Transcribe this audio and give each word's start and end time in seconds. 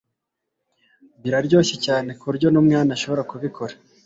Biroroshye 1.21 1.75
cyane 1.85 2.09
kuburyo 2.19 2.47
numwana 2.49 2.91
ashobora 2.97 3.27
kubikora 3.31 3.73